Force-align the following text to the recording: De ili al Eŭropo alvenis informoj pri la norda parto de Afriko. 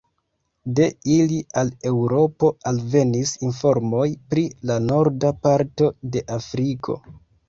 De 0.77 0.85
ili 1.15 1.35
al 1.61 1.67
Eŭropo 1.89 2.49
alvenis 2.71 3.33
informoj 3.47 4.05
pri 4.31 4.45
la 4.71 4.79
norda 4.87 5.31
parto 5.45 5.91
de 6.17 6.25
Afriko. 6.37 6.97